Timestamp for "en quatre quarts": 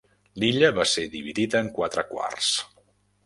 1.65-2.51